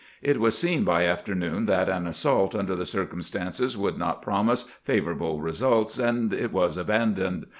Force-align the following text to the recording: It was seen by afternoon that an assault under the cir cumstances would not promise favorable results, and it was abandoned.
It 0.23 0.39
was 0.39 0.57
seen 0.57 0.83
by 0.83 1.05
afternoon 1.05 1.67
that 1.67 1.87
an 1.87 2.07
assault 2.07 2.55
under 2.55 2.75
the 2.75 2.87
cir 2.87 3.05
cumstances 3.05 3.77
would 3.77 3.99
not 3.99 4.23
promise 4.23 4.63
favorable 4.81 5.39
results, 5.41 5.99
and 5.99 6.33
it 6.33 6.51
was 6.51 6.75
abandoned. 6.75 7.45